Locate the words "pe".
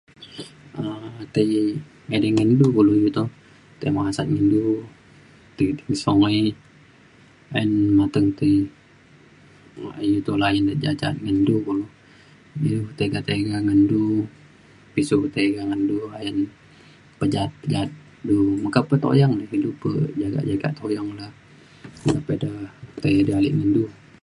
18.89-18.95, 19.81-19.91